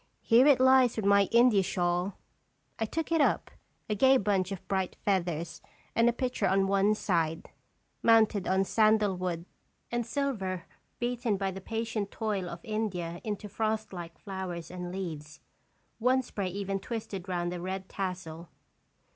[0.23, 2.17] Here it lies with my India shawl."
[2.79, 3.51] I took it up,
[3.87, 5.61] a gay bunch of bright feathers
[5.95, 7.51] with a picture on one side,
[8.01, 9.45] mounted on sandal wood
[9.91, 10.63] and silver
[10.97, 15.39] beaten by the patient toil of India into frostlike flowers and leaves,
[15.99, 18.49] one spray even twisted round the red tassel.